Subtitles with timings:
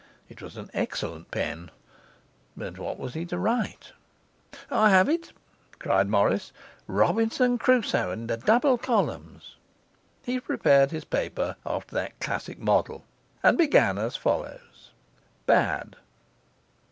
[0.29, 1.69] It was an excellent pen,
[2.57, 3.91] but what was he to write?
[4.71, 5.31] 'I have it,'
[5.77, 6.51] cried Morris.
[6.87, 9.57] 'Robinson Crusoe and the double columns!'
[10.23, 13.05] He prepared his paper after that classic model,
[13.43, 14.89] and began as follows:
[15.45, 15.97] Bad.